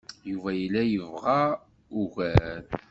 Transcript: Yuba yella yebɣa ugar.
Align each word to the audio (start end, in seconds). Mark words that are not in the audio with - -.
Yuba 0.29 0.49
yella 0.59 0.81
yebɣa 0.91 1.39
ugar. 2.01 2.63